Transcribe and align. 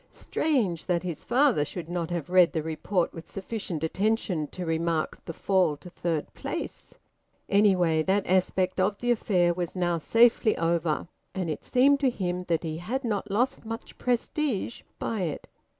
Strange 0.09 0.87
that 0.87 1.03
his 1.03 1.23
father 1.23 1.63
should 1.63 1.87
not 1.87 2.09
have 2.09 2.31
read 2.31 2.53
the 2.53 2.63
report 2.63 3.13
with 3.13 3.27
sufficient 3.27 3.83
attention 3.83 4.47
to 4.47 4.65
remark 4.65 5.23
the 5.25 5.31
fall 5.31 5.77
to 5.77 5.91
third 5.91 6.33
place! 6.33 6.95
Anyway, 7.47 8.01
that 8.01 8.25
aspect 8.25 8.79
of 8.79 8.97
the 8.97 9.11
affair 9.11 9.53
was 9.53 9.75
now 9.75 9.99
safely 9.99 10.57
over, 10.57 11.07
and 11.35 11.51
it 11.51 11.63
seemed 11.63 11.99
to 11.99 12.09
him 12.09 12.45
that 12.45 12.63
he 12.63 12.77
had 12.79 13.03
not 13.03 13.29
lost 13.29 13.63
much 13.63 13.95
prestige 13.99 14.81
by 14.97 15.21
it. 15.21 15.47